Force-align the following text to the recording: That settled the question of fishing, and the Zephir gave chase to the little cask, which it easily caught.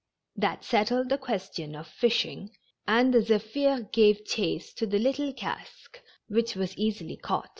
That 0.35 0.63
settled 0.65 1.09
the 1.09 1.17
question 1.19 1.75
of 1.75 1.85
fishing, 1.87 2.49
and 2.87 3.13
the 3.13 3.21
Zephir 3.21 3.81
gave 3.91 4.25
chase 4.25 4.73
to 4.73 4.87
the 4.87 4.97
little 4.97 5.31
cask, 5.31 6.01
which 6.27 6.57
it 6.57 6.73
easily 6.75 7.17
caught. 7.17 7.49